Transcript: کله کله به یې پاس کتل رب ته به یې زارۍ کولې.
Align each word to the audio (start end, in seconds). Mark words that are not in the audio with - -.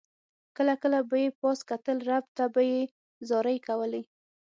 کله 0.57 0.73
کله 0.83 0.99
به 1.09 1.17
یې 1.23 1.29
پاس 1.39 1.59
کتل 1.69 1.97
رب 2.09 2.25
ته 2.37 2.45
به 2.53 2.61
یې 2.71 2.79
زارۍ 3.29 3.57
کولې. 3.67 4.01